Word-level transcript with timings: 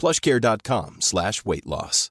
plushcare.com 0.00 0.96
slash 1.00 1.32
weight 1.44 1.66
loss. 1.66 2.10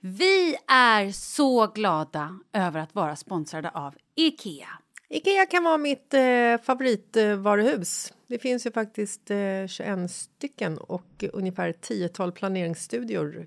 Vi 0.00 0.56
är 0.68 1.10
så 1.12 1.66
glada 1.66 2.38
över 2.52 2.80
att 2.80 2.94
vara 2.94 3.16
sponsrade 3.16 3.70
av 3.70 3.94
Ikea. 4.16 4.68
Ikea 5.08 5.46
kan 5.46 5.64
vara 5.64 5.78
mitt 5.78 6.14
eh, 6.14 6.56
favoritvaruhus. 6.62 8.12
Det 8.26 8.38
finns 8.38 8.66
ju 8.66 8.70
faktiskt 8.70 9.30
eh, 9.30 9.66
21 9.66 10.10
stycken 10.10 10.78
och 10.78 11.24
ungefär 11.32 11.72
10-tal 11.72 12.32
planeringsstudior 12.32 13.46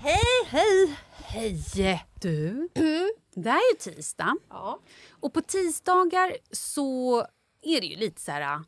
Hej, 0.00 0.18
hej, 0.46 0.96
hej! 1.24 1.62
Du, 2.20 2.68
det 3.34 3.48
är 3.50 3.72
ju 3.72 3.78
tisdag. 3.92 4.36
Och 5.10 5.32
på 5.32 5.40
tisdagar 5.40 6.36
så 6.50 7.18
är 7.62 7.80
det 7.80 7.86
ju 7.86 7.96
lite 7.96 8.20
så 8.20 8.32
här... 8.32 8.60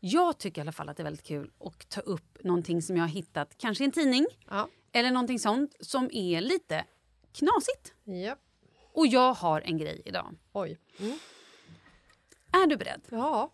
Jag 0.00 0.38
tycker 0.38 0.60
i 0.60 0.62
alla 0.62 0.72
fall 0.72 0.88
att 0.88 0.96
det 0.96 1.02
är 1.02 1.04
väldigt 1.04 1.26
kul 1.26 1.50
att 1.64 1.88
ta 1.88 2.00
upp 2.00 2.38
någonting 2.44 2.82
som 2.82 2.96
jag 2.96 3.02
har 3.04 3.08
hittat, 3.08 3.54
kanske 3.58 3.84
i 3.84 3.86
en 3.86 3.92
tidning 3.92 4.26
Ja. 4.50 4.68
eller 4.92 5.10
någonting 5.10 5.38
sånt 5.38 5.76
som 5.80 6.08
är 6.12 6.40
lite 6.40 6.84
knasigt. 7.32 7.94
Ja. 8.04 8.36
Och 8.92 9.06
jag 9.06 9.34
har 9.34 9.60
en 9.60 9.78
grej 9.78 10.02
idag. 10.04 10.34
Oj. 10.52 10.78
Mm. 10.98 11.18
Är 12.52 12.66
du 12.66 12.76
beredd? 12.76 13.00
Ja. 13.10 13.50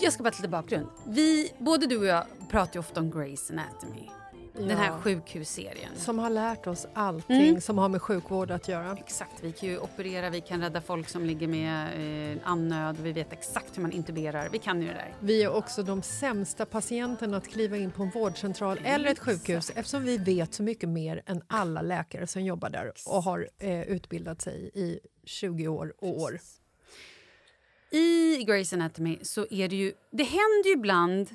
Jag 0.00 0.12
ska 0.12 0.22
bara 0.22 0.30
till 0.30 0.50
bakgrund. 0.50 0.86
Vi, 1.06 1.52
både 1.58 1.86
du 1.86 1.98
och 1.98 2.06
jag 2.06 2.24
pratar 2.50 2.74
ju 2.74 2.80
ofta 2.80 3.00
om 3.00 3.12
Grey's 3.12 3.52
Anatomy. 3.52 4.08
Den 4.54 4.78
här 4.78 4.98
sjukhusserien. 5.00 5.90
Som 5.96 6.18
har 6.18 6.30
lärt 6.30 6.66
oss 6.66 6.86
allting 6.94 7.60
som 7.60 7.78
har 7.78 7.88
med 7.88 8.02
sjukvård 8.02 8.50
att 8.50 8.68
göra. 8.68 8.96
Exakt, 8.98 9.44
vi 9.44 9.52
kan 9.52 9.68
ju 9.68 9.78
operera, 9.78 10.30
vi 10.30 10.40
kan 10.40 10.60
rädda 10.60 10.80
folk 10.80 11.08
som 11.08 11.24
ligger 11.24 11.48
med 11.48 12.32
eh, 12.32 12.38
andnöd, 12.44 12.96
vi 13.02 13.12
vet 13.12 13.32
exakt 13.32 13.76
hur 13.76 13.82
man 13.82 13.92
intuberar, 13.92 14.48
vi 14.52 14.58
kan 14.58 14.82
ju 14.82 14.88
det 14.88 14.94
där. 14.94 15.14
Vi 15.20 15.42
är 15.42 15.54
också 15.54 15.82
de 15.82 16.02
sämsta 16.02 16.66
patienterna 16.66 17.36
att 17.36 17.48
kliva 17.48 17.76
in 17.76 17.90
på 17.90 18.02
en 18.02 18.10
vårdcentral 18.10 18.80
eller 18.84 19.08
ett 19.10 19.18
sjukhus 19.18 19.72
eftersom 19.74 20.04
vi 20.04 20.18
vet 20.18 20.54
så 20.54 20.62
mycket 20.62 20.88
mer 20.88 21.22
än 21.26 21.42
alla 21.46 21.82
läkare 21.82 22.26
som 22.26 22.42
jobbar 22.42 22.70
där 22.70 22.92
och 23.06 23.22
har 23.22 23.48
eh, 23.58 23.82
utbildat 23.82 24.42
sig 24.42 24.70
i 24.74 25.00
20 25.24 25.68
år 25.68 25.94
och 25.98 26.20
år. 26.20 26.40
I 27.90 28.44
Grey's 28.44 28.74
Anatomy 28.74 29.18
så 29.22 29.46
är 29.50 29.68
det 29.68 29.76
ju, 29.76 29.92
det 30.10 30.24
händer 30.24 30.66
ju 30.66 30.72
ibland 30.72 31.30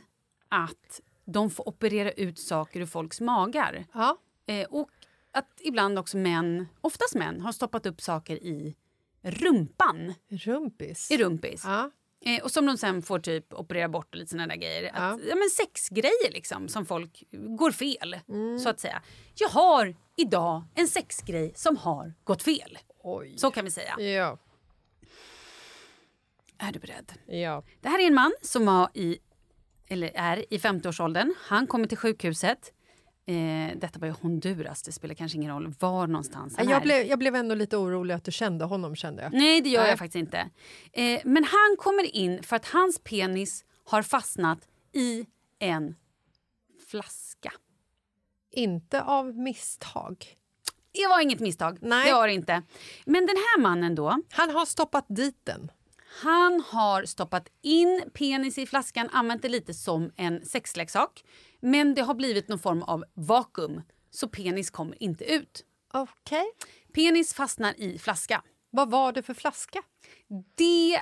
att 0.50 1.02
de 1.26 1.50
får 1.50 1.68
operera 1.70 2.12
ut 2.12 2.40
saker 2.40 2.80
ur 2.82 2.86
folks 2.86 3.22
magar. 3.22 3.86
Ja. 3.94 4.18
Eh, 4.48 4.68
och 4.70 4.90
att 5.32 5.50
ibland 5.60 6.00
också 6.00 6.18
män, 6.18 6.68
oftast 6.82 7.16
män, 7.16 7.42
har 7.42 7.52
stoppat 7.52 7.86
upp 7.86 8.02
saker 8.02 8.36
i 8.36 8.76
rumpan, 9.22 10.14
Rumpis. 10.30 11.12
i 11.12 11.18
rumpis. 11.18 11.64
Ja. 11.66 11.92
Eh, 12.26 12.44
och 12.44 12.52
som 12.52 12.66
de 12.66 12.78
sen 12.78 13.02
får 13.02 13.20
typ 13.20 13.54
operera 13.54 13.90
bort 13.90 14.08
och 14.10 14.16
lite 14.16 14.30
såna 14.32 14.48
där 14.48 14.56
grejer. 14.56 14.92
Att, 14.94 15.20
ja. 15.28 15.36
men 15.36 15.50
sexgrejer 15.50 16.32
liksom 16.32 16.68
som 16.68 16.86
folk 16.86 17.24
går 17.32 17.72
fel, 17.72 18.16
så 18.64 18.70
att 18.70 18.80
säga. 18.80 19.02
Jag 19.36 19.50
har 19.50 19.96
idag 20.16 20.64
en 20.76 20.88
sexgrej 20.88 21.52
som 21.56 21.78
har 21.78 22.14
gått 22.24 22.44
fel. 22.44 22.78
Oj. 23.04 23.38
Så 23.38 23.52
kan 23.52 23.66
vi 23.66 23.72
säga. 23.72 24.00
Ja. 24.00 24.38
Är 26.58 26.72
du 26.72 26.80
beredd? 26.80 27.14
Ja. 27.26 27.64
Det 27.82 27.90
här 27.90 28.00
är 28.00 28.08
en 28.08 28.14
man 28.14 28.34
som 28.42 28.66
var 28.66 28.90
i, 28.94 29.18
eller 29.88 30.12
är 30.16 30.54
i 30.54 30.58
50-årsåldern. 30.58 31.34
Han 31.40 31.68
kommer 31.68 31.88
till 31.88 31.98
sjukhuset 31.98 32.72
Eh, 33.28 33.78
detta 33.78 34.00
var 34.00 34.08
ju 34.08 34.14
Honduras, 34.14 34.84
det 34.84 34.92
spelar 34.92 35.16
kanske 35.16 35.38
ingen 35.38 35.52
roll 35.52 35.74
var 35.80 36.08
någonstans 36.08 36.58
han 36.58 36.68
är. 36.68 36.72
Jag 36.72 36.82
blev, 36.82 37.06
jag 37.06 37.20
blev 37.20 37.36
ändå 37.36 37.56
lite 37.56 37.78
orolig 37.78 38.14
att 38.14 38.24
du 38.24 38.32
kände 38.32 38.66
honom 38.66 38.96
kände 38.96 39.24
jag. 39.24 39.34
Nej, 39.34 39.62
det 39.62 39.70
gör 39.70 39.82
Nej. 39.82 39.90
jag 39.90 40.00
faktiskt 40.00 40.16
inte. 40.16 40.50
Eh, 40.92 41.22
men 41.26 41.44
han 41.44 41.76
kommer 41.78 42.16
in 42.16 42.44
för 42.44 42.56
att 42.56 42.66
hans 42.66 43.00
penis 43.00 43.66
har 43.84 44.02
fastnat 44.02 44.60
i 44.94 45.26
en 45.60 45.96
flaska. 46.88 47.52
Inte 48.52 49.02
av 49.02 49.38
misstag. 49.38 50.26
Det 50.92 51.08
var 51.08 51.22
inget 51.22 51.40
misstag. 51.40 51.78
Nej. 51.82 52.08
Det 52.08 52.14
var 52.14 52.28
det 52.28 52.34
inte. 52.34 52.62
Men 53.06 53.26
den 53.26 53.36
här 53.36 53.60
mannen 53.60 53.96
då, 53.96 54.22
Han 54.30 54.50
har 54.50 54.66
stoppat 54.66 55.06
dit 55.10 55.40
den. 55.44 55.72
Han 56.22 56.64
har 56.68 57.06
stoppat 57.06 57.50
in 57.62 58.10
penis 58.14 58.58
i 58.58 58.66
flaskan, 58.66 59.10
använt 59.12 59.42
det 59.42 59.50
lite 59.50 59.74
som 59.74 60.12
en 60.16 60.46
sexleksak. 60.46 61.24
Men 61.60 61.96
det 61.96 62.02
har 62.02 62.14
blivit 62.14 62.48
någon 62.48 62.60
form 62.60 62.84
av 62.84 63.04
vakuum, 63.14 63.82
så 64.12 64.28
penis 64.28 64.70
kommer 64.70 65.04
inte 65.04 65.24
ut. 65.24 65.66
Okej. 65.94 66.46
Penis 66.94 67.34
fastnar 67.34 67.80
i 67.80 68.00
flaska. 68.00 68.42
Vad 68.70 68.92
var 68.92 69.12
det 69.12 69.24
för 69.24 69.34
flaska? 69.34 69.82
Det, 70.56 71.02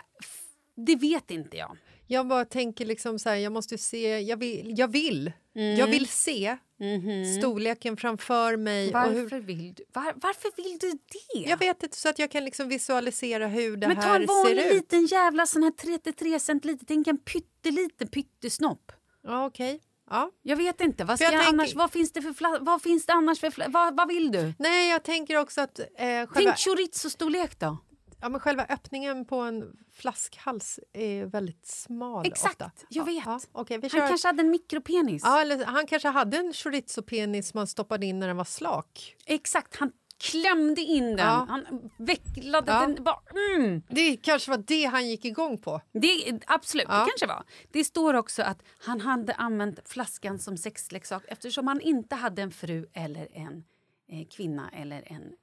det 0.76 0.96
vet 0.96 1.32
inte 1.32 1.58
jag. 1.58 1.78
Jag 2.08 2.28
bara 2.28 2.46
tänker 2.46 2.86
liksom 2.86 3.20
så 3.20 3.30
här, 3.30 3.36
jag 3.36 3.52
måste 3.52 3.78
se, 3.78 4.20
jag 4.20 4.38
vill, 4.38 4.74
jag 4.78 4.88
vill, 4.88 5.32
Mm. 5.56 5.76
jag 5.80 5.88
vill 5.88 6.08
se 6.08 6.58
Mhm. 6.80 7.26
storleken 7.42 7.98
framför 7.98 8.58
mig. 8.58 8.94
Och 8.96 9.02
hur, 9.04 9.22
Varför 9.22 9.40
vill 9.40 9.74
du, 9.74 9.84
var, 9.94 10.14
varför 10.16 10.52
vill 10.64 10.78
du 10.80 10.92
det? 10.92 11.50
jag 11.50 11.58
vet 11.58 11.84
inte, 11.84 11.98
så 11.98 12.10
att 12.10 12.20
jag 12.20 12.32
kan 12.32 12.46
liksom 12.46 12.70
visualisera 12.70 13.48
hur 13.48 13.78
det 13.78 13.88
Men 13.88 13.96
ta 13.98 14.02
här 14.02 14.20
en 14.20 14.28
ser 14.28 14.34
vanlig 14.44 14.66
ut. 14.66 14.74
liten 14.74 15.06
jävla 15.06 15.46
sån 15.46 15.64
här 15.64 15.72
33 15.72 16.40
centiliter, 16.40 16.86
tänk 16.86 17.08
en 17.08 17.18
pytteliten 17.18 18.08
pyttesnopp. 18.08 18.92
Ja, 19.24 19.46
okej. 19.46 19.82
Ja. 20.10 20.32
Jag 20.42 20.58
vet 20.58 20.82
inte, 20.82 21.04
vad, 21.06 21.22
jag 21.22 21.34
jag 21.34 21.40
tänker- 21.42 21.54
annars, 21.54 21.76
vad, 21.76 21.92
finns 21.92 22.12
det 22.12 22.22
för 22.22 22.60
vad 22.66 22.82
finns 22.82 23.06
det 23.06 23.14
annars 23.14 23.40
för 23.40 23.50
fla, 23.52 23.66
vad, 23.68 23.98
vad 23.98 24.08
vill 24.08 24.32
du? 24.32 24.54
Nej, 24.60 24.90
jag 24.90 25.04
tänker 25.04 25.38
också 25.38 25.62
att 25.62 25.80
eh, 25.80 25.86
själva, 25.98 26.28
Tänk 26.34 26.58
chorizo-storlek 26.58 27.60
då. 27.60 27.78
Ja, 28.24 28.30
men 28.30 28.40
själva 28.40 28.66
öppningen 28.70 29.26
på 29.26 29.36
en 29.36 29.78
flaskhals 29.92 30.80
är 30.94 31.26
väldigt 31.26 31.66
smal 31.66 32.26
Exakt, 32.28 32.62
ofta. 32.62 32.72
jag 32.90 33.02
ja, 33.10 33.14
vet. 33.14 33.26
Ja, 33.26 33.40
okej, 33.52 33.78
vi 33.78 33.90
Han 33.92 34.08
kanske 34.08 34.28
hade 34.28 34.42
en 34.42 34.50
mikropenis. 34.52 35.22
Ja, 35.26 35.42
eller 35.42 35.66
han 35.66 35.88
kanske 35.88 36.08
hade 36.10 36.38
en 36.38 36.54
chorizo-penis 36.54 37.54
man 37.54 37.68
stoppade 37.68 38.06
in 38.06 38.20
när 38.20 38.28
den 38.28 38.38
var 38.38 38.44
slak. 38.44 39.16
Exakt, 39.26 39.76
han 39.76 39.92
klämde 40.18 40.82
in 40.82 41.04
den. 41.06 41.18
Ja. 41.18 41.46
Han 41.50 41.90
vecklade 41.98 42.72
Ja. 42.72 42.80
den. 42.80 43.04
Bara, 43.04 43.20
mm. 43.58 43.82
Det 43.90 44.18
kanske 44.18 44.52
var 44.52 44.58
det 44.68 44.86
han 44.86 45.10
gick 45.10 45.26
igång 45.26 45.58
på. 45.58 45.82
Det, 45.94 46.40
absolut, 46.48 46.86
Ja. 46.90 47.00
det 47.00 47.06
kanske 47.06 47.28
var. 47.28 47.44
Det 47.72 47.84
står 47.84 48.14
också 48.14 48.44
att 48.44 48.64
han 48.80 49.02
hade 49.02 49.34
använt 49.34 49.80
flaskan 49.90 50.40
som 50.40 50.58
sexleksak 50.58 51.24
eftersom 51.28 51.68
han 51.68 51.82
inte 51.82 52.16
hade 52.16 52.42
en 52.42 52.52
fru 52.52 52.86
eller 52.94 53.28
en 53.34 53.64
eh, 54.10 54.28
kvinna 54.28 54.70
eller 54.74 55.04
en 55.12 55.34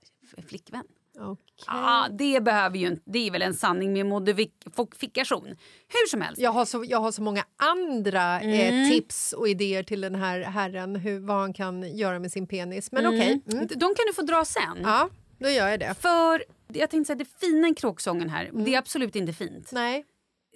flickvän. 0.49 0.85
Okej. 1.18 1.44
Ah, 1.66 2.08
det 2.08 2.40
behöver 2.44 2.76
ju 2.78 2.86
inte, 2.86 3.02
det 3.06 3.26
är 3.26 3.30
väl 3.30 3.42
en 3.42 3.54
sanning 3.54 3.92
med 3.92 4.06
modifikation. 4.06 5.46
Hur 5.88 6.08
som 6.08 6.20
helst. 6.20 6.40
Jag 6.40 6.50
har, 6.52 6.64
så, 6.64 6.84
jag 6.86 6.98
har 7.00 7.12
så 7.12 7.22
många 7.22 7.44
andra 7.56 8.40
Mm. 8.40 8.82
eh, 8.84 8.90
tips 8.90 9.32
och 9.32 9.48
idéer 9.48 9.82
till 9.82 10.00
den 10.00 10.14
här 10.14 10.40
herren 10.40 10.96
hur, 10.96 11.20
vad 11.20 11.36
han 11.36 11.52
kan 11.52 11.96
göra 11.96 12.18
med 12.18 12.32
sin 12.32 12.46
penis. 12.46 12.92
Men 12.92 13.06
okej. 13.06 13.42
Mm. 13.52 13.66
De 13.66 13.78
kan 13.80 14.06
du 14.06 14.12
få 14.14 14.22
dra 14.22 14.44
sen. 14.44 14.78
Ja, 14.82 15.08
då 15.38 15.48
gör 15.48 15.68
jag 15.68 15.80
det. 15.80 15.94
För 16.00 16.44
jag 16.68 16.90
tänkte 16.90 17.06
säga, 17.06 17.16
det 17.16 17.38
fina 17.40 17.68
i 17.68 17.74
kråksången 17.74 18.28
här, 18.30 18.50
det 18.52 18.74
är 18.74 18.78
absolut 18.78 19.16
inte 19.16 19.32
fint. 19.32 19.72
Nej, 19.72 20.04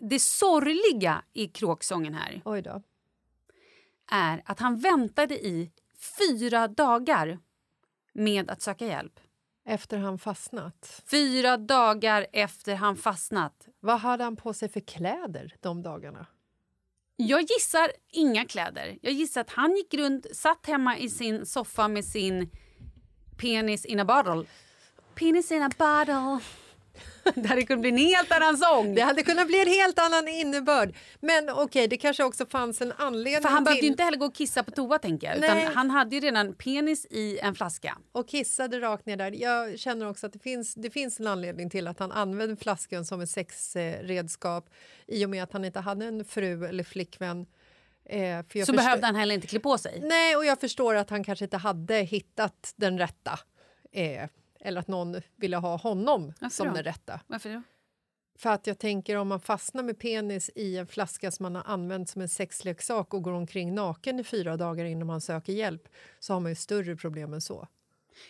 Det 0.01 0.19
sorgliga 0.19 1.23
i 1.33 1.47
kråksången 1.47 2.15
här 2.15 2.43
oj 2.45 2.63
då. 2.63 2.83
är 4.13 4.43
att 4.45 4.61
han 4.61 4.79
väntade 4.81 5.35
i 5.47 5.71
fyra 6.19 6.69
dagar 6.69 7.39
med 8.13 8.51
att 8.51 8.63
söka 8.63 8.87
hjälp. 8.87 9.21
Efter 9.67 9.99
han 9.99 10.19
fastnat. 10.19 11.03
Fyra 11.11 11.57
dagar 11.57 12.27
efter 12.33 12.75
han 12.75 12.97
fastnat. 12.97 13.69
Vad 13.81 14.01
hade 14.01 14.25
han 14.25 14.37
på 14.37 14.55
sig 14.55 14.69
för 14.69 14.81
kläder 14.81 15.57
de 15.61 15.83
dagarna? 15.83 16.27
Jag 17.17 17.43
gissar 17.43 17.91
inga 18.09 18.45
kläder. 18.45 18.99
Jag 19.03 19.13
gissar 19.13 19.41
att 19.41 19.51
han 19.51 19.77
gick 19.77 19.95
runt, 19.95 20.27
satt 20.37 20.67
hemma 20.67 20.99
i 20.99 21.09
sin 21.11 21.47
soffa 21.47 21.89
med 21.89 22.05
sin 22.05 22.51
penis 23.37 23.85
in 23.85 24.01
a 24.01 24.05
bottle. 24.05 24.45
Penis 25.15 25.53
in 25.53 25.63
a 25.63 25.71
bottle. 25.79 26.64
Det 27.35 27.49
hade 27.49 27.63
kunnat 27.63 27.81
bli 27.81 27.91
en 27.91 27.97
helt 27.99 28.33
annan 28.33 28.57
sång. 28.57 28.95
Det 28.95 29.01
hade 29.03 29.23
kunnat 29.23 29.47
bli 29.47 29.61
en 29.63 29.69
helt 29.69 29.99
annan 29.99 30.29
innebörd. 30.29 30.95
Men 31.21 31.51
okej, 31.51 31.89
det 31.89 31.97
kanske 31.97 32.25
också 32.25 32.47
fanns 32.47 32.81
en 32.81 32.93
anledning 32.93 33.43
För 33.43 33.49
han 33.49 33.59
till... 33.59 33.65
behövde 33.65 33.83
ju 33.87 33.91
inte 33.91 34.03
heller 34.03 34.19
gå 34.19 34.27
och 34.27 34.35
kissa 34.35 34.63
på 34.63 34.71
toa 34.71 34.99
tänker 34.99 35.27
jag. 35.27 35.37
Utan 35.39 35.59
han 35.75 35.91
hade 35.91 36.15
ju 36.17 36.21
redan 36.21 36.55
penis 36.55 37.07
i 37.11 37.39
en 37.39 37.55
flaska. 37.55 37.99
och 38.13 38.29
kissade 38.29 38.81
rakt 38.81 39.07
ner 39.07 39.17
där. 39.17 39.33
Jag 39.43 39.79
känner 39.79 40.09
också 40.11 40.27
att 40.27 40.33
det 40.33 40.39
finns, 40.39 40.75
det 40.75 40.91
finns 40.91 41.21
en 41.21 41.27
anledning 41.27 41.71
till 41.71 41.87
att 41.89 41.99
han 41.99 42.13
använde 42.13 42.57
flaskan 42.57 43.05
som 43.05 43.21
ett 43.21 43.31
sexredskap 43.31 44.71
i 45.07 45.25
och 45.27 45.31
med 45.31 45.43
att 45.43 45.53
han 45.53 45.65
inte 45.65 45.81
hade 45.81 46.05
en 46.07 46.25
fru 46.25 46.65
eller 46.67 46.85
flickvän. 46.85 47.47
Eh, 48.09 48.41
Så 48.43 48.49
förstår- 48.59 48.75
behövde 48.77 49.07
han 49.07 49.17
heller 49.17 49.35
inte 49.35 49.47
klä 49.47 49.61
på 49.61 49.79
sig. 49.79 50.01
Nej, 50.03 50.37
och 50.37 50.45
jag 50.45 50.61
förstår 50.61 50.95
att 50.95 51.11
han 51.11 51.25
kanske 51.25 51.45
inte 51.45 51.57
hade 51.57 51.95
hittat 51.97 52.73
den 52.77 52.99
rätta. 52.99 53.39
Eh, 53.93 54.29
eller 54.65 54.81
att 54.81 54.89
någon 54.89 55.21
ville 55.37 55.57
ha 55.57 55.77
honom 55.77 56.33
Varför 56.41 56.57
som 56.57 56.69
då? 56.69 56.75
den 56.75 56.83
rätta. 56.85 57.21
Varför 57.27 57.51
då? 57.55 57.63
För 58.39 58.51
att 58.51 58.67
jag 58.67 58.79
tänker 58.79 59.17
om 59.17 59.29
man 59.29 59.41
fastnar 59.41 59.83
med 59.83 59.99
penis 59.99 60.51
i 60.55 60.77
en 60.79 60.87
flaska 60.87 61.31
som 61.31 61.43
man 61.43 61.55
har 61.55 61.63
använt 61.73 62.11
som 62.11 62.23
en 62.23 62.29
sexleksak 62.29 63.15
och 63.15 63.23
går 63.23 63.33
omkring 63.33 63.75
naken 63.75 64.21
i 64.21 64.25
fyra 64.25 64.57
dagar 64.57 64.85
innan 64.85 65.07
man 65.07 65.21
söker 65.21 65.53
hjälp 65.53 65.89
så 66.21 66.33
har 66.33 66.41
man 66.41 66.51
ju 66.51 66.57
större 66.57 66.97
problem 66.97 67.33
än 67.35 67.41
så. 67.41 67.69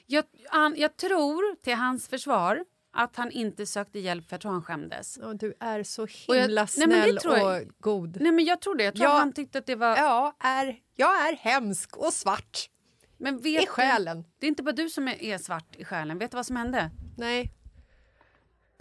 Jag, 0.06 0.24
han, 0.48 0.74
jag 0.76 0.96
tror 0.96 1.56
till 1.62 1.74
hans 1.74 2.08
försvar 2.08 2.64
att 2.92 3.16
han 3.16 3.30
inte 3.30 3.66
sökte 3.66 3.98
hjälp 3.98 4.28
för 4.28 4.34
jag 4.34 4.40
tror 4.40 4.52
han 4.52 4.62
skämdes. 4.62 5.18
Ja, 5.22 5.34
du 5.34 5.54
är 5.60 5.82
så 5.82 6.06
jag- 6.26 6.34
himla 6.42 6.60
nej, 6.76 6.86
det 6.86 6.92
snäll 6.92 7.16
tror 7.16 7.36
jag- 7.38 7.62
och 7.62 7.68
god. 7.80 8.20
Nej 8.20 8.32
men 8.32 8.44
jag 8.44 8.60
tror 8.60 8.74
det. 8.74 8.84
Jag 8.84 8.94
tror 8.94 9.06
Ja. 9.06 9.12
han 9.18 9.32
tyckte 9.32 9.58
att 9.58 9.66
det 9.66 9.74
var... 9.76 9.96
Ja, 9.96 10.36
är, 10.40 10.80
jag 10.94 11.28
är 11.28 11.36
hemsk 11.36 11.96
och 11.96 12.12
svart 12.12 12.70
men 13.18 13.38
vet 13.38 13.64
i 13.64 13.66
själen. 13.66 14.22
Du, 14.22 14.28
det 14.38 14.46
är 14.46 14.48
inte 14.48 14.62
bara 14.62 14.72
du 14.72 14.88
som 14.88 15.08
är, 15.08 15.22
är 15.22 15.38
svart 15.38 15.76
i 15.76 15.84
själen. 15.84 16.18
Vet 16.18 16.30
du 16.30 16.36
vad 16.36 16.46
som 16.46 16.56
hände? 16.56 16.90
Nej. 17.16 17.52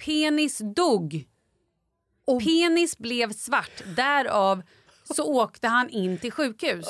Penis 0.06 0.62
dog. 0.76 1.26
Oh. 2.26 2.44
Penis 2.44 2.98
blev 2.98 3.34
svart. 3.34 3.84
Därav 3.96 4.64
så 5.04 5.24
åkte 5.24 5.68
han 5.68 5.90
in 5.90 6.18
till 6.18 6.32
sjukhus. 6.32 6.86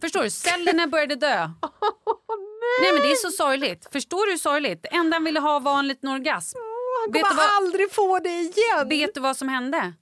Förstår 0.00 0.22
du? 0.22 0.30
Cellerna 0.30 0.86
började 0.86 1.14
dö. 1.14 1.36
nej. 2.82 2.92
men 2.92 3.02
Det 3.02 3.10
är 3.10 3.30
så 3.30 3.30
sorgligt. 3.30 3.88
Förstår 3.92 4.26
du 4.26 4.32
hur 4.32 4.38
sorgligt? 4.38 4.82
Det 4.82 4.88
enda 4.88 5.16
han 5.16 5.24
ville 5.24 5.40
ha 5.40 5.58
var 5.58 5.78
en 5.78 5.88
liten 5.88 6.08
orgasm. 6.08 6.58
Han 7.04 7.12
Vet 7.12 7.22
kommer 7.22 7.34
du, 7.34 7.36
vad, 7.36 7.56
aldrig 7.56 7.92
få 7.92 8.18
det 8.18 8.40
igen! 8.40 8.88
vet 8.88 9.14
du 9.14 9.20
vad 9.20 9.36
som 9.36 9.48
hände? 9.48 9.92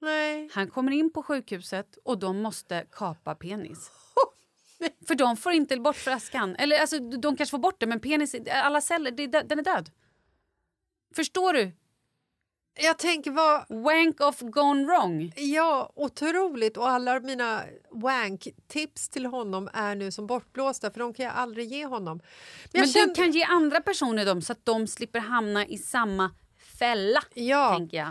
Nej. 0.00 0.50
Han 0.52 0.70
kommer 0.70 0.92
in 0.92 1.12
på 1.12 1.22
sjukhuset 1.22 1.98
och 2.04 2.18
de 2.18 2.42
måste 2.42 2.86
kapa 2.92 3.34
penis. 3.34 3.90
För 5.06 5.14
de 5.14 5.36
får 5.36 5.52
inte 5.52 5.76
bort 5.76 5.96
flaskan. 5.96 6.56
Eller 6.56 6.80
alltså, 6.80 6.98
de 6.98 7.36
kanske 7.36 7.50
får 7.50 7.58
bort 7.58 7.80
det, 7.80 7.86
men 7.86 8.00
penis, 8.00 8.34
alla 8.52 8.80
celler, 8.80 9.10
det 9.10 9.26
den 9.26 9.58
är 9.58 9.62
död. 9.62 9.90
Förstår 11.16 11.52
du? 11.52 11.72
Jag 12.82 12.98
tänker 12.98 13.30
vad... 13.30 13.64
Wank 13.68 14.20
off 14.20 14.40
gone 14.40 14.84
wrong. 14.86 15.32
Ja, 15.36 15.92
otroligt. 15.96 16.76
Och 16.76 16.88
alla 16.88 17.20
mina 17.20 17.62
wank-tips 17.90 19.08
till 19.08 19.26
honom 19.26 19.68
är 19.72 19.94
nu 19.94 20.10
som 20.10 20.26
bortblåsta 20.26 20.90
för 20.90 21.00
de 21.00 21.14
kan 21.14 21.26
jag 21.26 21.34
aldrig 21.34 21.68
ge 21.72 21.86
honom. 21.86 22.20
Men, 22.72 22.80
Men 22.80 22.88
kände- 22.90 23.08
du 23.08 23.14
kan 23.14 23.30
ge 23.32 23.42
andra 23.42 23.80
personer 23.80 24.26
dem 24.26 24.42
så 24.42 24.52
att 24.52 24.64
de 24.64 24.86
slipper 24.86 25.20
hamna 25.20 25.66
i 25.66 25.78
samma 25.78 26.30
fälla. 26.78 27.22
Ja. 27.34 27.76
Tänker 27.76 27.96
jag. 27.96 28.10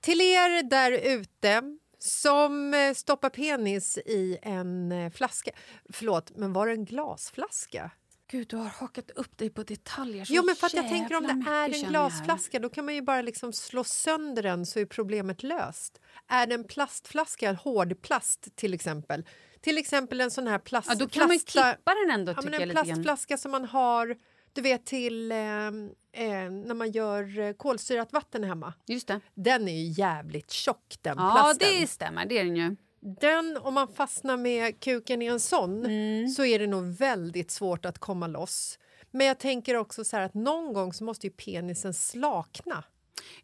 Till 0.00 0.20
er 0.20 0.62
där 0.62 0.92
ute 0.92 1.62
som 2.04 2.74
eh, 2.74 2.94
stoppar 2.94 3.30
penis 3.30 3.98
i 3.98 4.38
en 4.42 4.92
eh, 4.92 5.12
flaska. 5.12 5.50
Förlåt, 5.92 6.36
men 6.36 6.52
var 6.52 6.66
det 6.66 6.72
en 6.72 6.84
glasflaska? 6.84 7.90
Gud, 8.30 8.48
du 8.48 8.56
har 8.56 8.68
hakat 8.68 9.10
upp 9.10 9.38
dig 9.38 9.50
på 9.50 9.62
detaljer 9.62 10.26
Jo, 10.28 10.42
men 10.42 10.56
för 10.56 10.66
att 10.66 10.74
jag 10.74 10.88
tänker 10.88 11.16
om 11.16 11.22
det 11.22 11.50
är 11.50 11.84
en 11.84 11.90
glasflaska 11.90 12.58
då 12.58 12.68
kan 12.68 12.84
man 12.84 12.94
ju 12.94 13.02
bara 13.02 13.22
liksom 13.22 13.52
slå 13.52 13.84
sönder 13.84 14.42
den 14.42 14.66
så 14.66 14.80
är 14.80 14.84
problemet 14.86 15.42
löst. 15.42 16.00
Är 16.28 16.46
det 16.46 16.54
en 16.54 16.64
plastflaska, 16.64 17.52
hård 17.52 18.02
plast 18.02 18.56
till 18.56 18.74
exempel, 18.74 19.24
till 19.60 19.78
exempel 19.78 20.20
en 20.20 20.30
sån 20.30 20.46
här 20.46 20.58
plast... 20.58 20.88
Ja, 20.88 20.94
då 20.94 21.08
kan 21.08 21.28
man 21.28 21.38
plasta- 21.38 21.72
klippa 21.74 21.94
den 21.94 22.10
ändå, 22.10 22.32
ja, 22.32 22.60
En 22.60 22.70
plastflaska 22.70 23.36
som 23.36 23.50
man 23.50 23.64
har 23.64 24.16
du 24.54 24.60
vet 24.62 24.84
till 24.86 25.32
eh, 25.32 25.38
eh, 25.38 26.50
när 26.50 26.74
man 26.74 26.90
gör 26.90 27.38
eh, 27.38 27.52
kolsyrat 27.52 28.12
vatten 28.12 28.44
hemma. 28.44 28.72
Just 28.86 29.08
det. 29.08 29.20
Den 29.34 29.68
är 29.68 29.72
ju 29.72 29.92
jävligt 30.02 30.50
tjock 30.50 30.94
den 31.02 31.16
Ja, 31.18 31.32
plasten. 31.34 31.80
det 31.80 31.86
stämmer. 31.86 32.26
Det 32.26 32.38
är 32.38 32.44
den 32.44 32.56
ju. 32.56 32.76
Den, 33.20 33.56
om 33.56 33.74
man 33.74 33.88
fastnar 33.88 34.36
med 34.36 34.80
kuken 34.80 35.22
i 35.22 35.26
en 35.26 35.40
sån 35.40 35.84
Mm. 35.84 36.28
så 36.28 36.44
är 36.44 36.58
det 36.58 36.66
nog 36.66 36.84
väldigt 36.84 37.50
svårt 37.50 37.84
att 37.84 37.98
komma 37.98 38.26
loss. 38.26 38.78
Men 39.10 39.26
jag 39.26 39.38
tänker 39.38 39.74
också 39.74 40.04
så 40.04 40.16
här 40.16 40.24
att 40.24 40.34
någon 40.34 40.72
gång 40.72 40.92
så 40.92 41.04
måste 41.04 41.26
ju 41.26 41.32
penisen 41.32 41.94
slakna. 41.94 42.84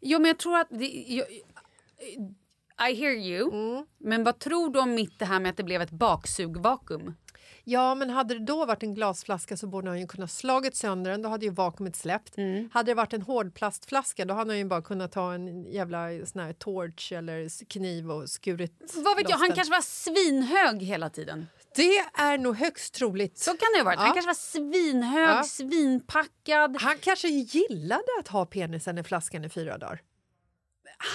Jo, 0.01 0.19
men 0.19 0.27
jag 0.27 0.37
tror 0.37 0.57
att... 0.57 0.67
Det, 0.69 0.85
jag, 1.07 1.27
I 2.89 2.93
hear 2.95 3.11
you. 3.15 3.53
Mm. 3.53 3.85
Men 3.97 4.23
vad 4.23 4.39
tror 4.39 4.69
du 4.69 4.79
om 4.79 4.93
mitt 4.93 5.19
det 5.19 5.25
här 5.25 5.39
med 5.39 5.49
att 5.49 5.57
det 5.57 5.63
blev 5.63 5.81
ett 5.81 5.91
baksugvakuum? 5.91 7.13
Ja, 7.63 7.95
men 7.95 8.09
hade 8.09 8.33
det 8.33 8.45
då 8.45 8.65
varit 8.65 8.83
en 8.83 8.93
glasflaska 8.93 9.57
så 9.57 9.67
borde 9.67 9.89
han 9.89 9.99
ju 9.99 10.07
kunnat 10.07 10.31
slagit 10.31 10.75
sönder 10.75 11.11
den. 11.11 11.21
Då 11.21 11.29
hade 11.29 11.45
ju 11.45 11.51
vakuumet 11.51 11.95
släppt. 11.95 12.37
Mm. 12.37 12.69
Hade 12.73 12.91
det 12.91 12.95
varit 12.95 13.13
en 13.13 13.21
hårdplastflaska 13.21 14.25
då 14.25 14.33
hade 14.33 14.51
han 14.51 14.57
ju 14.57 14.65
bara 14.65 14.81
kunnat 14.81 15.11
ta 15.11 15.33
en 15.33 15.71
jävla 15.71 16.07
sån 16.25 16.41
här 16.41 16.53
torch 16.53 17.11
eller 17.11 17.65
kniv 17.65 18.11
och 18.11 18.29
skurit 18.29 18.93
Vad 18.95 19.17
vet 19.17 19.29
jag, 19.29 19.37
han 19.37 19.51
kanske 19.51 19.71
var 19.73 19.81
svinhög 19.81 20.81
hela 20.81 21.09
tiden. 21.09 21.47
Det 21.75 21.97
är 22.13 22.37
nog 22.37 22.55
högst 22.55 22.93
troligt. 22.93 23.37
Så 23.39 23.51
kan 23.51 23.67
det 23.73 23.79
ha 23.79 23.85
varit. 23.85 23.99
Han 23.99 24.07
Ja. 24.07 24.13
kanske 24.13 24.27
var 24.27 24.33
svinhög, 24.33 25.29
Ja. 25.29 25.43
svinpackad. 25.43 26.77
Han 26.81 26.97
kanske 26.97 27.27
gillade 27.27 28.03
att 28.19 28.27
ha 28.27 28.45
penisen 28.45 28.97
i 28.97 29.03
flaskan 29.03 29.45
i 29.45 29.49
fyra 29.49 29.77
dagar. 29.77 30.01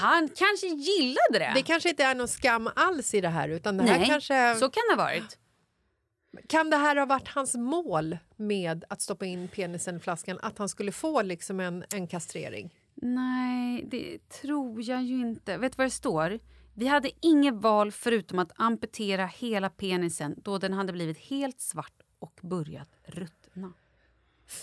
Han 0.01 0.29
kanske 0.29 0.67
gillade 0.67 1.39
det. 1.39 1.53
Det 1.55 1.63
kanske 1.63 1.89
inte 1.89 2.05
är 2.05 2.15
någon 2.15 2.29
skam 2.29 2.71
alls 2.77 3.15
i 3.15 3.21
det 3.21 3.29
här 3.29 3.49
utan 3.49 3.77
det 3.77 3.83
här 3.85 3.99
Nej, 3.99 4.07
kanske... 4.09 4.55
så 4.55 4.71
kan 4.71 4.83
det 4.91 4.95
ha 4.97 5.05
varit. 5.05 5.39
Kan 6.49 6.71
det 6.71 6.77
här 6.77 6.97
ha 6.97 7.07
varit 7.07 7.29
hans 7.29 7.55
mål 7.55 8.19
med 8.37 8.85
att 8.89 9.01
stoppa 9.03 9.25
in 9.27 9.49
penisen 9.49 9.97
i 9.97 9.99
flaskan? 10.01 10.39
Att 10.43 10.59
han 10.59 10.69
skulle 10.69 10.93
få 10.93 11.23
liksom 11.23 11.61
en, 11.61 11.85
en 11.95 12.07
kastrering? 12.07 12.75
Nej, 12.95 13.85
det 13.91 14.29
tror 14.29 14.83
jag 14.83 15.03
ju 15.03 15.21
inte. 15.21 15.57
Vet 15.59 15.73
du 15.73 15.77
vad 15.77 15.87
det 15.87 15.91
står? 15.91 16.39
Vi 16.75 16.87
hade 16.87 17.11
inget 17.21 17.55
val 17.55 17.93
förutom 17.93 18.39
att 18.39 18.53
amputera 18.57 19.27
hela 19.27 19.71
penisen 19.71 20.35
då 20.43 20.59
den 20.59 20.73
hade 20.73 20.93
blivit 20.93 21.19
helt 21.19 21.61
svart 21.61 22.03
och 22.19 22.41
börjat 22.43 22.89
ruttna. 23.05 23.73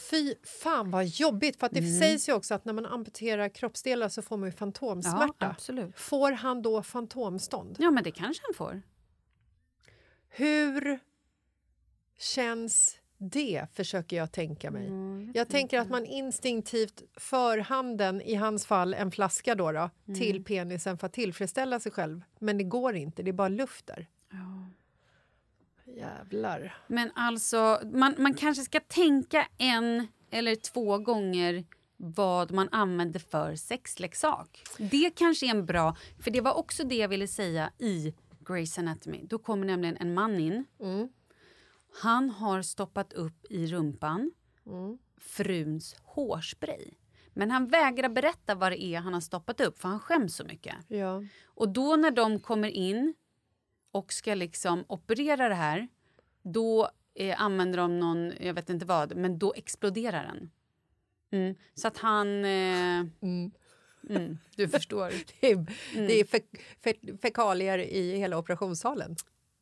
Fy 0.10 0.34
fan 0.62 0.92
vad 0.92 1.06
jobbigt! 1.06 1.60
För 1.60 1.70
det 1.72 1.80
Mm. 1.80 2.00
sägs 2.00 2.30
ju 2.30 2.34
också 2.34 2.54
att 2.54 2.66
när 2.66 2.74
man 2.74 2.86
amputerar 2.86 3.50
kroppsdelar 3.50 4.10
så 4.10 4.22
får 4.22 4.38
man 4.38 4.50
ju 4.50 4.56
fantomsmärta. 4.56 5.34
Ja, 5.40 5.48
absolut. 5.50 6.00
Får 6.00 6.32
han 6.32 6.62
då 6.62 6.84
fantomstånd? 6.84 7.76
Ja, 7.80 7.92
men 7.92 8.04
det 8.04 8.12
kanske 8.12 8.44
han 8.48 8.54
får. 8.54 8.82
Hur 10.30 11.00
känns 12.18 13.00
det, 13.18 13.68
försöker 13.74 14.18
jag 14.18 14.32
tänka 14.32 14.72
mig. 14.72 14.92
jag 15.34 15.50
tänker 15.50 15.80
att 15.80 15.90
man 15.90 16.06
instinktivt 16.06 17.04
för 17.18 17.58
handen, 17.58 18.22
i 18.22 18.36
hans 18.36 18.66
fall 18.66 18.94
en 18.94 19.12
flaska 19.12 19.56
då, 19.56 19.72
då 19.72 19.90
till 20.16 20.44
penisen 20.44 20.98
för 20.98 21.08
att 21.08 21.14
tillfredsställa 21.14 21.80
sig 21.80 21.92
själv. 21.92 22.22
Men 22.40 22.58
det 22.58 22.64
går 22.64 22.96
inte, 22.96 23.24
det 23.24 23.32
är 23.32 23.34
bara 23.34 23.50
luft 23.50 23.88
där. 23.88 24.08
Jävlar. 25.86 26.78
Men 26.88 27.12
alltså, 27.16 27.82
man, 27.94 28.16
man 28.18 28.34
kanske 28.34 28.64
ska 28.64 28.80
tänka 28.80 29.48
en 29.58 30.08
eller 30.32 30.56
två 30.56 30.98
gånger 30.98 31.66
vad 31.98 32.52
man 32.52 32.70
använder 32.72 33.20
för 33.20 33.56
sexleksak. 33.56 34.64
Det 34.78 35.12
kanske 35.16 35.46
är 35.46 35.50
en 35.50 35.66
bra... 35.66 35.96
För 36.20 36.32
det 36.32 36.42
var 36.42 36.54
också 36.54 36.84
det 36.84 36.96
jag 36.96 37.08
ville 37.08 37.28
säga 37.28 37.72
i 37.78 38.14
Grey's 38.40 38.80
Anatomy. 38.80 39.20
Då 39.24 39.38
kommer 39.40 39.66
nämligen 39.66 39.98
en 39.98 40.14
man 40.14 40.40
in. 40.40 40.66
Han 42.02 42.30
har 42.30 42.62
stoppat 42.62 43.14
upp 43.14 43.46
i 43.50 43.68
rumpan 43.68 44.32
fruns 45.18 45.96
hårspray. 46.04 46.92
Men 47.34 47.52
han 47.52 47.68
vägrar 47.68 48.10
berätta 48.10 48.56
vad 48.56 48.72
det 48.72 48.84
är 48.84 49.00
han 49.00 49.14
har 49.14 49.22
stoppat 49.22 49.62
upp 49.62 49.80
för 49.80 49.90
han 49.90 50.00
skäms 50.00 50.36
så 50.36 50.44
mycket. 50.44 50.76
Ja. 50.88 51.24
Och 51.46 51.70
då 51.70 51.96
när 51.96 52.12
de 52.12 52.40
kommer 52.40 52.68
in 52.70 53.14
och 53.92 54.14
ska 54.14 54.34
liksom 54.34 54.86
operera 54.88 55.50
det 55.50 55.56
här 55.56 55.88
då 56.42 56.90
eh, 57.16 57.42
använder 57.42 57.78
de 57.78 58.00
någon, 58.00 58.34
jag 58.40 58.54
vet 58.54 58.70
inte 58.70 58.86
vad, 58.86 59.16
men 59.16 59.40
då 59.40 59.54
exploderar 59.54 60.24
den. 60.24 60.52
Mm. 61.32 61.56
Så 61.74 61.88
att 61.88 61.98
han... 61.98 62.46
Eh, 62.46 63.00
mm, 63.22 63.52
du 64.56 64.68
förstår. 64.68 65.14
Det 65.42 65.52
är, 65.52 65.56
Mm. 65.56 66.08
det 66.08 66.20
är 66.20 66.26
fe, 66.26 66.40
fe, 66.84 66.94
fekalier 67.22 67.78
i 67.80 68.18
hela 68.18 68.38
operationssalen. 68.38 69.16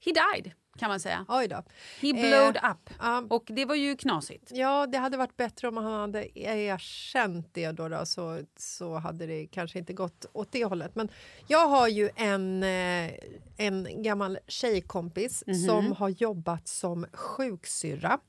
He 0.06 0.12
died, 0.12 0.52
kan 0.78 0.90
man 0.90 1.00
säga. 1.00 1.26
Oj 1.30 1.48
då. 1.48 1.56
He 2.02 2.14
blowed 2.14 2.58
Eh, 2.64 2.72
up. 2.72 2.90
ja. 3.00 3.24
Och 3.30 3.44
det 3.48 3.66
var 3.66 3.76
ju 3.76 3.96
knasigt. 3.98 4.52
Ja, 4.54 4.88
det 4.88 4.98
hade 4.98 5.18
varit 5.18 5.38
bättre 5.38 5.68
om 5.68 5.78
han 5.78 5.86
hade 6.02 6.40
erkänt 6.40 7.48
det 7.54 7.72
då, 7.72 7.88
då 7.90 8.06
så, 8.06 8.42
så 8.58 8.96
hade 8.98 9.26
det 9.26 9.48
kanske 9.48 9.80
inte 9.80 9.94
gått 9.94 10.26
åt 10.34 10.52
det 10.52 10.66
hållet. 10.66 10.96
Men 10.96 11.10
jag 11.48 11.68
har 11.68 11.88
ju 11.88 12.10
en, 12.16 12.64
eh, 12.64 13.12
en 13.58 14.04
gammal 14.04 14.40
tjejkompis 14.48 15.44
Mhm. 15.48 15.56
som 15.68 15.92
har 15.92 16.10
jobbat 16.10 16.68
som 16.68 17.06
sjuksyrra 17.14 18.20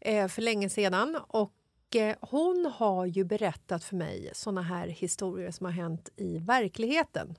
eh, 0.00 0.28
för 0.28 0.42
länge 0.42 0.68
sedan. 0.68 1.18
Och 1.28 1.52
eh, 1.96 2.16
hon 2.20 2.72
har 2.74 3.06
ju 3.06 3.24
berättat 3.24 3.84
för 3.84 3.96
mig 3.96 4.30
såna 4.34 4.62
här 4.62 4.86
historier 4.88 5.50
som 5.50 5.64
har 5.66 5.72
hänt 5.72 6.08
i 6.16 6.38
verkligheten. 6.38 7.34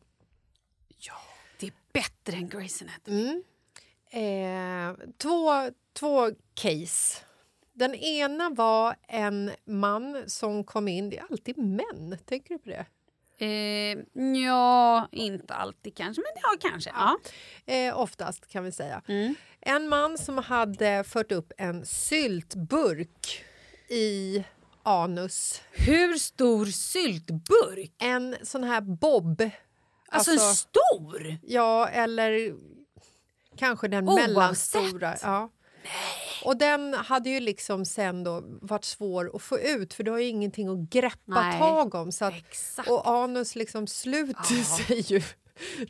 Ja, 0.98 1.14
det 1.60 1.66
är 1.68 1.74
bättre 1.94 2.38
än 2.38 2.50
Grey's 2.50 2.84
Anatomy. 2.84 3.44
Eh, 4.14 4.94
två, 5.18 5.72
två 5.94 6.30
case. 6.54 7.20
Den 7.74 7.96
ena 7.96 8.50
var 8.50 8.96
en 9.08 9.52
man 9.66 10.24
som 10.28 10.64
kom 10.64 10.88
in. 10.88 11.10
Det 11.10 11.18
är 11.18 11.26
alltid 11.30 11.58
män, 11.58 12.18
tänker 12.26 12.54
du 12.54 12.60
på 12.60 12.70
det? 12.70 12.86
Eh, 13.46 14.24
ja, 14.44 15.08
inte 15.12 15.54
alltid 15.54 15.96
kanske, 15.98 16.22
men 16.22 16.42
ja, 16.44 16.70
kanske. 16.70 16.90
Ja. 16.90 17.18
Eh, 17.74 18.00
oftast 18.00 18.48
kan 18.48 18.64
vi 18.64 18.72
säga. 18.72 19.02
En 19.62 19.90
man 19.90 20.18
som 20.18 20.38
hade 20.38 21.04
fört 21.04 21.32
upp 21.32 21.54
en 21.58 21.86
syltburk 21.86 23.44
i 23.90 24.44
anus. 24.84 25.62
Hur 25.72 26.14
stor 26.18 26.66
syltburk? 26.66 27.92
En 27.98 28.36
sån 28.44 28.64
här 28.64 28.82
bob. 28.82 29.50
Alltså, 30.10 30.32
en 30.32 30.40
stor? 30.40 31.38
Ja, 31.42 31.88
eller 31.88 32.54
kanske 33.58 33.88
den 33.88 34.08
Oavsett. 34.10 34.28
mellanstora. 34.28 35.16
Ja. 35.22 35.50
Och 36.44 36.58
den 36.58 36.94
hade 36.94 37.30
ju 37.30 37.40
liksom 37.40 37.86
sen 37.86 38.24
då 38.24 38.44
varit 38.62 38.86
svår 38.86 39.32
att 39.36 39.42
få 39.42 39.60
ut 39.60 39.94
för 39.94 40.04
du 40.04 40.12
har 40.12 40.20
ju 40.20 40.28
ingenting 40.28 40.68
att 40.68 40.90
greppa 40.90 41.42
Nej, 41.42 41.60
tag 41.60 41.96
om. 41.96 42.12
Så 42.12 42.26
att, 42.26 42.34
och 42.88 43.08
anus 43.10 43.56
liksom 43.56 43.88
sluter 43.88 44.64
sig 44.64 45.00
ju 45.00 45.22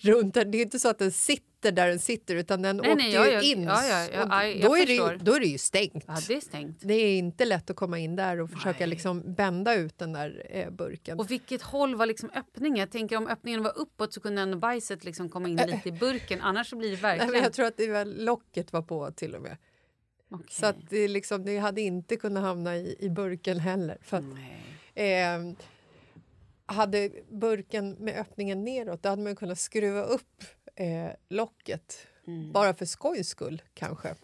runt 0.01 0.33
den. 0.33 0.51
Det 0.51 0.57
är 0.57 0.61
inte 0.61 0.79
så 0.79 0.89
att 0.89 0.99
den 0.99 1.11
sitter 1.11 1.52
där 1.71 1.87
den 1.87 1.99
sitter 1.99 2.35
utan 2.35 2.61
den 2.61 2.77
Nej, 2.77 2.91
åkte 2.91 3.03
nej, 3.03 3.13
ja, 3.13 3.25
ju 3.25 3.31
ja, 3.31 3.41
in. 3.41 3.63
ja, 3.63 4.07
ja, 4.13 4.67
då, 4.67 4.77
är 4.77 4.85
det, 4.85 5.23
då 5.23 5.33
är 5.33 5.39
det 5.39 5.45
ju 5.45 5.57
stängt. 5.57 6.07
Det 6.27 6.33
är 6.33 6.41
stängt. 6.41 6.77
Det 6.81 6.93
är 6.93 7.17
inte 7.17 7.45
lätt 7.45 7.69
att 7.69 7.75
komma 7.75 7.99
in 7.99 8.15
där 8.15 8.41
och 8.41 8.49
försöka 8.49 8.85
liksom 8.85 9.33
bända 9.33 9.75
ut 9.75 9.97
den 9.97 10.13
där 10.13 10.45
eh, 10.49 10.69
burken. 10.69 11.19
Och 11.19 11.31
vilket 11.31 11.61
håll 11.61 11.95
var 11.95 12.05
liksom 12.05 12.29
öppningen? 12.35 12.77
Jag 12.77 12.91
tänker 12.91 13.17
om 13.17 13.27
öppningen 13.27 13.63
var 13.63 13.77
uppåt 13.77 14.13
så 14.13 14.21
kunde 14.21 14.41
ändå 14.41 14.57
bajset 14.57 15.03
liksom 15.03 15.29
komma 15.29 15.49
in 15.49 15.55
lite 15.55 15.89
i 15.89 15.91
burken. 15.91 16.41
Annars 16.41 16.69
så 16.69 16.75
blir 16.75 16.89
det 16.89 16.95
Nej, 16.95 17.01
verkligen... 17.01 17.31
men 17.31 17.43
jag 17.43 17.53
tror 17.53 17.65
att 17.65 17.77
det 17.77 17.87
var, 17.87 18.05
locket 18.05 18.73
var 18.73 18.81
på 18.81 19.11
till 19.11 19.35
och 19.35 19.41
med. 19.41 19.57
Okej. 20.31 20.47
Så 20.49 20.65
att 20.65 20.89
det, 20.89 21.07
liksom, 21.07 21.45
det 21.45 21.57
hade 21.57 21.81
inte 21.81 22.15
kunnat 22.15 22.43
hamna 22.43 22.75
i, 22.77 22.95
i 22.99 23.09
burken 23.09 23.59
heller. 23.59 23.97
För 24.01 24.17
att, 24.17 24.23
eh, 24.95 25.65
hade 26.65 27.09
burken 27.29 27.91
med 27.91 28.19
öppningen 28.19 28.63
neråt 28.63 29.03
då 29.03 29.09
hade 29.09 29.21
man 29.21 29.35
kunnat 29.35 29.59
skruva 29.59 30.03
upp 30.03 30.43
eh, 30.75 31.11
locket. 31.29 32.07
Bara 32.53 32.73
för 32.73 32.85
skojs 32.85 33.29
skull, 33.29 33.61
kanske. 33.73 34.15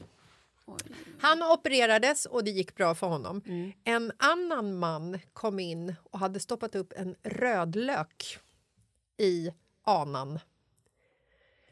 Han 1.20 1.44
opererades 1.44 2.25
och 2.25 2.44
det 2.44 2.51
gick 2.51 2.75
bra 2.75 2.96
för 2.96 3.08
honom. 3.08 3.41
En 3.84 4.12
annan 4.18 4.77
man 4.79 5.20
kom 5.34 5.60
in 5.60 5.96
och 6.03 6.20
hade 6.20 6.39
stoppat 6.39 6.75
upp 6.75 6.94
en 6.96 7.15
rödlök 7.24 8.38
i 9.18 9.51
anan. 9.84 10.39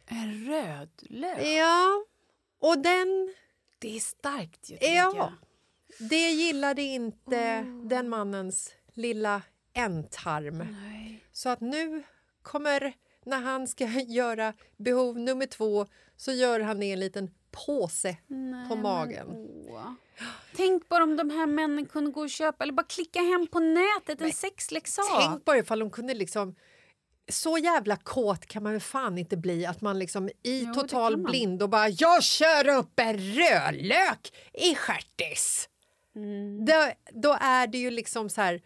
En 0.06 0.46
rödlök? 0.46 1.48
Ja, 1.48 2.06
och 2.60 2.78
den 2.78 3.34
Det 3.80 3.96
är 3.96 4.00
starkt 4.00 4.70
ju, 4.70 4.78
Ja, 4.82 5.14
jag. 5.16 5.34
det 6.10 6.30
gillade 6.30 6.82
inte 6.82 7.62
den 7.84 8.10
mannens 8.10 8.74
lilla 8.94 9.42
ändtarm. 9.74 10.76
Så 11.32 11.50
att 11.50 11.62
nu 11.62 12.04
kommer, 12.42 12.94
när 13.28 13.42
han 13.42 13.68
ska 13.68 13.86
göra 14.08 14.54
behov 14.78 15.20
nummer 15.20 15.46
två 15.46 15.86
så 16.16 16.32
gör 16.32 16.60
han 16.60 16.80
det 16.80 16.86
i 16.86 16.92
en 16.92 17.00
liten 17.00 17.32
påse 17.52 18.18
på 18.70 18.76
magen. 18.76 19.28
Tänk 20.56 20.90
bara 20.90 21.04
om 21.04 21.18
de 21.18 21.30
här 21.30 21.48
männen 21.48 21.86
kunde 21.86 22.12
gå 22.12 22.22
och 22.22 22.30
köpa 22.30 22.64
eller 22.64 22.74
bara 22.74 22.86
klicka 22.86 23.22
hem 23.22 23.48
på 23.48 23.60
nätet 23.60 24.22
en 24.22 24.32
sexleksak. 24.32 25.06
Tänk 25.20 25.46
bara 25.46 25.58
ifall 25.58 25.80
de 25.80 25.90
kunde 25.92 26.14
liksom... 26.14 26.56
Så 27.30 27.58
jävla 27.58 27.96
kåt 27.96 28.46
kan 28.46 28.64
man 28.64 28.72
väl 28.72 28.82
fan 28.82 29.18
inte 29.18 29.38
bli 29.38 29.66
att 29.66 29.82
man 29.82 30.00
liksom 30.00 30.30
i 30.44 30.64
Jo, 30.64 30.74
total 30.74 31.18
blind 31.18 31.64
och 31.64 31.70
bara 31.70 31.90
“jag 31.90 32.24
kör 32.24 32.68
upp 32.68 33.00
en 33.00 33.18
rödlök 33.18 34.34
i 34.54 34.76
stjärtis”. 34.76 35.70
Mm. 36.16 36.66
Då, 36.66 36.92
då 37.12 37.38
är 37.42 37.68
det 37.68 37.78
ju 37.78 37.92
liksom 37.92 38.30
så 38.30 38.42
här... 38.42 38.62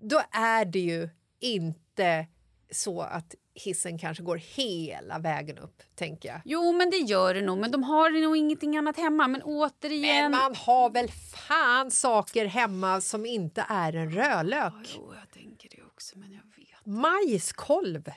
Då 0.00 0.22
är 0.30 0.64
det 0.64 0.78
ju 0.78 1.08
inte 1.40 2.26
så 2.72 3.00
att 3.00 3.34
hissen 3.54 3.98
kanske 3.98 4.22
går 4.22 4.36
hela 4.36 5.18
vägen 5.18 5.58
upp, 5.58 5.82
tänker 5.94 6.28
jag. 6.28 6.40
Jo, 6.44 6.72
men 6.72 6.90
det 6.90 6.96
gör 6.96 7.34
det 7.34 7.42
nog. 7.42 7.58
Men 7.58 7.70
de 7.70 7.82
har 7.82 8.10
nog 8.22 8.36
ingenting 8.36 8.76
annat 8.76 8.96
hemma. 8.96 9.28
Men 9.28 9.42
återigen... 9.42 10.30
Men 10.30 10.40
man 10.40 10.54
har 10.54 10.90
väl 10.90 11.10
fan 11.48 11.90
saker 11.90 12.46
hemma 12.46 13.00
som 13.00 13.26
inte 13.26 13.66
är 13.68 13.92
en 13.92 14.10
rödlök? 14.10 14.72
Jo, 14.96 15.14
jag 15.20 15.30
tänker 15.30 15.68
det 15.68 15.82
också, 15.82 16.18
men 16.18 16.32
jag 16.32 16.42
vet. 16.56 16.86
Majskolv! 16.86 18.12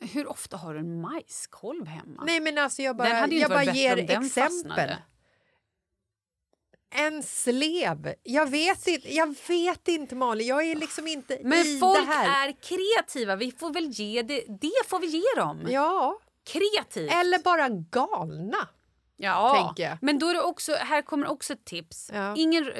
Hur 0.00 0.30
ofta 0.30 0.56
har 0.56 0.74
du 0.74 0.80
en 0.80 1.00
majskolv 1.00 1.86
hemma? 1.86 2.22
Nej 2.26 2.40
men 2.40 2.58
alltså 2.58 2.82
jag 2.82 2.96
bara, 2.96 3.28
jag 3.28 3.50
bara 3.50 3.64
ger 3.64 3.96
exempel. 3.96 4.94
En 6.96 7.22
slev. 7.22 8.14
Jag 8.22 8.50
vet 8.50 8.86
inte, 8.86 9.14
jag 9.14 9.34
vet 9.48 9.88
inte 9.88 10.14
Malin. 10.14 10.46
Jag 10.46 10.62
är 10.64 10.74
liksom 10.76 11.06
inte 11.06 11.38
Men 11.44 11.66
i 11.66 11.78
folk 11.78 11.98
det 11.98 12.12
här. 12.12 12.48
är 12.48 12.52
kreativa. 12.52 13.36
Vi 13.36 13.50
får 13.52 13.72
väl 13.72 13.86
ge 13.90 14.22
det, 14.22 14.44
det 14.60 14.88
får 14.88 14.98
vi 14.98 15.06
ge 15.06 15.40
dem. 15.40 15.66
Ja, 15.68 16.18
Kreativt. 16.46 17.12
eller 17.12 17.38
bara 17.38 17.68
galna. 17.68 18.68
ja. 19.16 19.54
tänker 19.66 19.90
jag. 19.90 19.98
Men 20.02 20.18
då 20.18 20.28
är 20.28 20.34
det 20.34 20.42
också, 20.42 20.72
här 20.72 21.02
kommer 21.02 21.26
också 21.26 21.52
ett 21.52 21.64
tips. 21.64 22.10
Ja. 22.14 22.34
Ingen, 22.36 22.72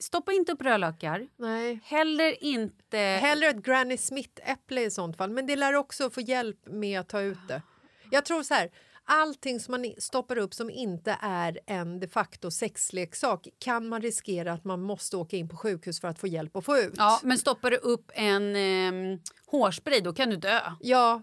stoppa 0.00 0.32
inte 0.32 0.52
upp 0.52 0.62
rödlökar. 0.62 1.26
Nej. 1.36 1.80
Heller 1.84 2.44
inte... 2.44 2.98
Hellre 2.98 3.46
ett 3.48 3.56
Granny 3.56 3.96
Smith-äpple 3.96 4.80
i 4.80 4.90
sånt 4.90 5.16
fall. 5.16 5.30
Men 5.30 5.46
det 5.46 5.56
lär 5.56 5.74
också 5.74 6.10
få 6.10 6.20
hjälp 6.20 6.58
med 6.66 7.00
att 7.00 7.08
ta 7.08 7.20
ut 7.20 7.38
det. 7.48 7.62
Jag 8.10 8.24
tror 8.24 8.42
så 8.42 8.54
här, 8.54 8.70
allting 9.04 9.60
som 9.60 9.72
man 9.72 9.94
stoppar 9.98 10.38
upp 10.38 10.54
som 10.54 10.70
inte 10.70 11.18
är 11.20 11.60
en 11.66 12.00
de 12.00 12.08
facto 12.08 12.50
sexleksak 12.50 13.48
kan 13.58 13.88
man 13.88 14.02
riskera 14.02 14.52
att 14.52 14.64
man 14.64 14.82
måste 14.82 15.16
åka 15.16 15.36
in 15.36 15.48
på 15.48 15.56
sjukhus 15.56 16.00
för 16.00 16.08
att 16.08 16.18
få 16.18 16.26
hjälp 16.26 16.56
att 16.56 16.64
få 16.64 16.78
ut. 16.78 16.94
Ja, 16.96 17.20
men 17.22 17.38
stoppar 17.38 17.70
du 17.70 17.76
upp 17.76 18.10
en 18.14 18.56
eh, 18.56 19.18
hårspray 19.46 20.00
då 20.00 20.12
kan 20.12 20.30
du 20.30 20.36
dö. 20.36 20.60
Ja, 20.80 21.22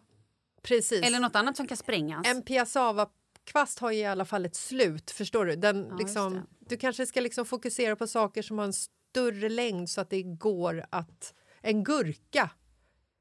precis. 0.62 1.06
Eller 1.06 1.20
något 1.20 1.36
annat 1.36 1.58
som 1.58 1.68
kan 1.68 1.78
sprängas. 1.78 2.28
En 2.28 2.44
piassava-kvast 2.44 3.80
har 3.80 3.92
ju 3.92 4.00
i 4.00 4.06
alla 4.06 4.26
fall 4.26 4.46
ett 4.46 4.56
slut. 4.56 5.12
Förstår 5.12 5.46
du? 5.46 5.56
Den, 5.56 5.86
just 5.86 6.00
liksom, 6.00 6.48
du 6.60 6.78
kanske 6.78 7.06
ska 7.06 7.22
liksom 7.22 7.46
fokusera 7.46 7.96
på 7.96 8.08
saker 8.08 8.42
som 8.42 8.58
har 8.58 8.66
en 8.66 8.74
större 8.74 9.50
längd 9.50 9.90
så 9.90 10.02
att 10.02 10.10
det 10.10 10.24
går 10.24 10.86
att... 10.90 11.34
En 11.64 11.84
gurka, 11.84 12.50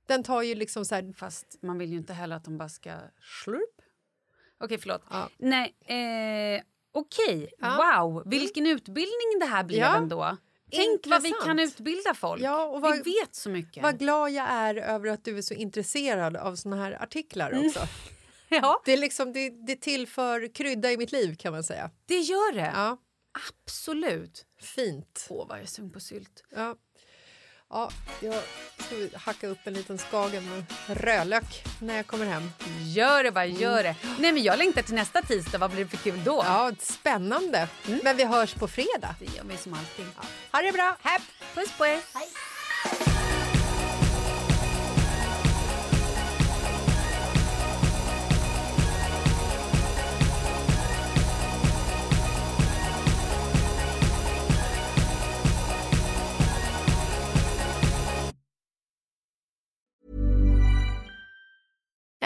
den 0.07 0.23
tar 0.23 0.43
ju 0.43 0.55
liksom 0.55 0.85
så 0.85 0.95
här... 0.95 1.13
Fast 1.17 1.59
man 1.63 1.79
vill 1.79 1.91
ju 1.91 1.97
inte 1.97 2.13
heller 2.13 2.37
att 2.37 2.45
de 2.45 2.59
bara 2.59 2.69
ska 2.69 2.93
slurp. 3.45 3.80
Okej, 4.61 4.79
förlåt. 4.79 5.03
Ja. 5.11 5.29
Nej, 5.39 5.75
eh, 5.87 6.63
okej. 6.93 7.51
Ja. 7.59 8.01
Wow, 8.03 8.23
vilken 8.31 8.67
utbildning 8.67 9.39
det 9.41 9.47
här 9.47 9.65
blev 9.65 9.81
Ja. 9.81 9.97
ändå. 9.97 10.37
Tänk 10.73 11.07
vad 11.07 11.23
vi 11.23 11.29
Intressant. 11.29 11.47
kan 11.47 11.59
utbilda 11.59 12.15
folk. 12.15 12.43
Ja, 12.43 12.65
och 12.65 12.81
vad- 12.81 12.97
vi 12.97 13.03
vet 13.21 13.35
så 13.35 13.51
mycket. 13.51 13.83
Vad 13.83 13.99
glad 13.99 14.31
jag 14.31 14.47
är 14.51 14.75
över 14.75 15.09
att 15.09 15.25
du 15.25 15.39
är 15.39 15.43
så 15.43 15.55
intresserad 15.55 16.37
av 16.37 16.57
såna 16.57 16.77
här 16.77 17.03
artiklar 17.03 17.51
Mm. 17.51 17.67
också. 17.67 17.81
ja, 18.49 18.83
Det, 18.85 18.93
är 18.93 18.97
liksom, 18.97 19.33
det, 19.33 19.51
det 19.67 19.77
tillför 19.77 20.55
krydda 20.55 20.93
i 20.93 20.97
mitt 20.97 21.13
liv 21.13 21.35
kan 21.37 21.53
man 21.53 21.63
säga. 21.63 21.91
det 22.07 22.19
gör 22.21 22.53
det. 22.53 22.73
Ja, 22.75 22.97
Absolut. 23.65 24.47
fint. 24.61 25.27
Åh, 25.31 25.49
vad 25.49 25.57
jag 25.59 25.63
är 25.63 25.67
sugen 25.69 25.91
på 25.91 26.01
sylt. 26.01 26.45
Ja. 26.57 26.77
Ja, 27.73 27.91
jag 28.21 28.35
ska 28.79 29.19
hacka 29.19 29.47
upp 29.47 29.59
en 29.65 29.73
liten 29.73 29.99
skagen 29.99 30.49
med 30.49 30.65
rödlök 30.87 31.65
när 31.81 31.97
jag 31.97 32.07
kommer 32.07 32.27
hem. 32.27 32.53
Gör 32.81 33.25
det 33.25 33.33
bara, 33.33 33.47
gör 33.47 33.83
det. 33.83 33.95
Nej, 34.19 34.33
men 34.33 34.43
jag 34.43 34.59
längtar 34.59 34.83
till 34.83 34.95
nästa 34.95 35.23
tisdag. 35.23 35.59
Vad 35.59 35.71
blir 35.71 35.85
det 35.85 35.91
för 35.91 35.97
kul 35.97 36.25
då? 36.25 36.43
Ja, 36.47 36.73
spännande. 36.81 37.69
Mm. 37.87 38.01
Men 38.05 38.17
vi 38.17 38.25
hörs 38.25 38.55
på 38.55 38.69
fredag. 38.69 39.15
Det 39.19 39.37
gör 39.37 39.45
mig 39.45 39.57
som 39.57 39.75
alltid. 39.75 40.07
Ha 40.53 40.63
det 40.63 40.73
bra! 40.73 40.97
Hepp. 41.03 41.23
Puss 41.55 41.73
på 41.79 41.87
er. 41.87 42.01